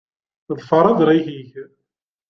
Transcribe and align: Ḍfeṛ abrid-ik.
Ḍfeṛ 0.57 0.85
abrid-ik. 0.91 1.51